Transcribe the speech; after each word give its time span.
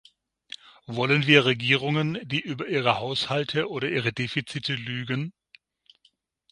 Wollen 0.87 1.27
wir 1.27 1.45
Regierungen, 1.45 2.17
die 2.27 2.39
über 2.39 2.67
ihre 2.67 2.95
Haushalte 2.97 3.69
oder 3.69 3.87
ihre 3.87 4.11
Defizite 4.11 4.73
lügen? 4.73 5.31